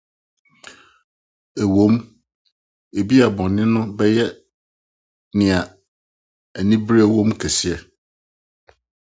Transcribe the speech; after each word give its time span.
Ɛwom, 1.61 1.93
ebia 2.99 3.27
bɔne 3.37 3.63
no 3.73 3.81
bɛyɛ 3.97 4.25
nea 5.37 5.59
anibere 6.57 7.03
wom 7.13 7.29
kɛse. 7.39 7.73